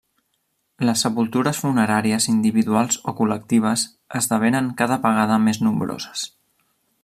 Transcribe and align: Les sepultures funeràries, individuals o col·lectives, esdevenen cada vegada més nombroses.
Les 0.89 1.03
sepultures 1.05 1.59
funeràries, 1.65 2.27
individuals 2.33 2.97
o 3.11 3.15
col·lectives, 3.21 3.85
esdevenen 4.21 4.73
cada 4.83 5.01
vegada 5.07 5.41
més 5.49 5.61
nombroses. 5.69 6.29